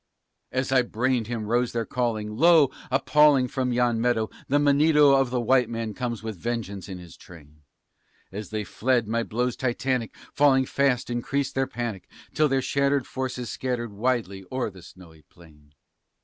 [0.51, 2.71] As I brained him rose their calling, "Lo!
[2.89, 7.15] appalling from yon meadow The Monedo of the white man comes with vengeance in his
[7.15, 7.61] train!"
[8.31, 13.51] As they fled, my blows Titanic falling fast increased their panic, Till their shattered forces
[13.51, 15.75] scattered widely o'er the snowy plain.